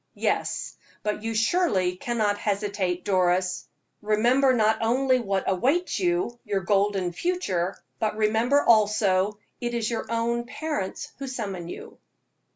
"Yes, 0.17 0.77
but 1.03 1.21
you 1.21 1.35
surely 1.35 1.95
cannot 1.95 2.39
hesitate, 2.39 3.05
Doris. 3.05 3.67
Remember 4.01 4.51
not 4.51 4.79
only 4.81 5.19
what 5.19 5.43
awaits 5.45 5.99
you 5.99 6.39
your 6.43 6.61
golden 6.61 7.11
future 7.11 7.77
but 7.99 8.17
remember, 8.17 8.63
also, 8.65 9.37
it 9.59 9.75
is 9.75 9.91
your 9.91 10.07
own 10.09 10.47
parents 10.47 11.11
who 11.19 11.27
summon 11.27 11.69
you." 11.69 11.99